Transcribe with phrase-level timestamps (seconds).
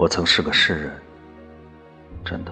[0.00, 0.92] 我曾是个诗人，
[2.24, 2.50] 真的。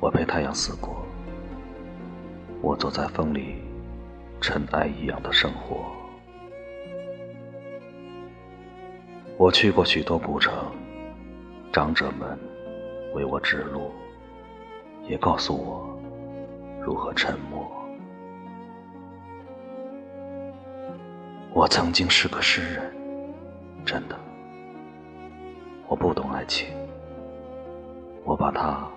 [0.00, 1.06] 我陪太阳死过，
[2.60, 3.62] 我走在风里，
[4.40, 5.84] 尘埃一样的生活。
[9.36, 10.52] 我去过许多古城，
[11.72, 12.36] 长者们
[13.14, 13.92] 为我指路，
[15.08, 15.96] 也告诉我
[16.82, 17.70] 如何沉默。
[21.52, 22.92] 我曾经是个诗人，
[23.86, 24.18] 真的。
[25.86, 26.68] 我不懂爱情，
[28.24, 28.88] 我把它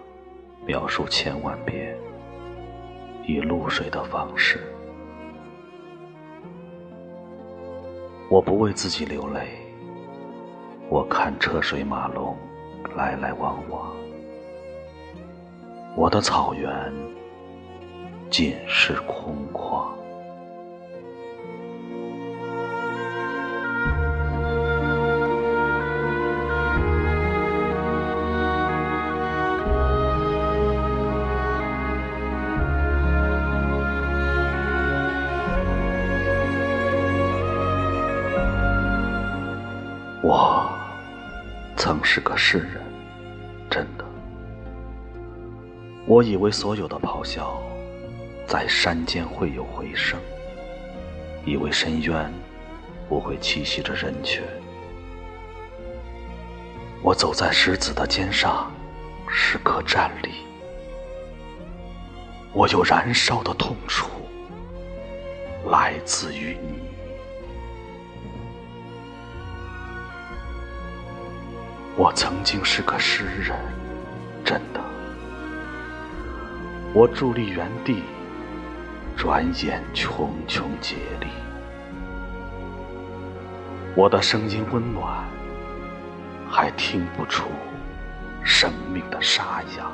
[0.66, 1.96] 描述千万遍，
[3.24, 4.60] 以露水的方式。
[8.30, 9.48] 我不为自己流泪，
[10.90, 12.36] 我看车水马龙，
[12.96, 13.96] 来来往往。
[15.96, 16.94] 我的草原
[18.30, 19.97] 尽是空旷。
[40.24, 40.68] 我
[41.76, 42.82] 曾是个诗人，
[43.70, 44.06] 真的。
[46.08, 47.62] 我以为所有的咆哮
[48.48, 50.20] 在山间会有回声，
[51.46, 52.34] 以为深渊
[53.08, 54.42] 不会栖息着人群。
[57.04, 58.72] 我走在石子的肩上，
[59.30, 60.32] 时刻站立。
[62.54, 64.10] 我有燃烧的痛楚，
[65.70, 66.87] 来自于你。
[72.00, 73.58] 我曾经是个诗人，
[74.46, 74.80] 真的。
[76.94, 78.04] 我伫立原地，
[79.16, 81.28] 转眼茕茕孑立。
[83.96, 85.26] 我的声音温暖，
[86.48, 87.48] 还听不出
[88.44, 89.90] 生命的沙哑。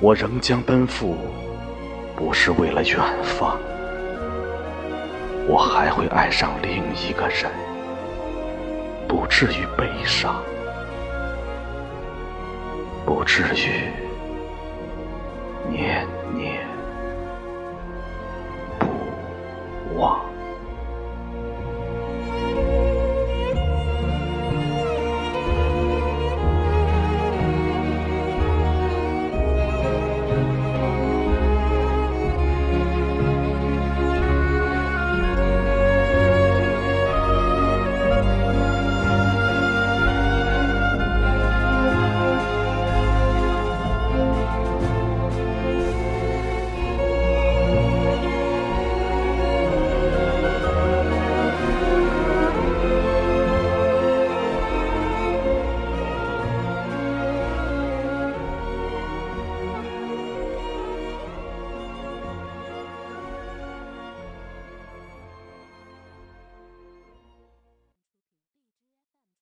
[0.00, 1.16] 我仍将奔赴，
[2.16, 3.56] 不是为了远方。
[5.46, 7.52] 我还会爱上另一个人。
[9.16, 10.42] 不至于悲伤，
[13.06, 13.88] 不至于
[15.70, 16.04] 念。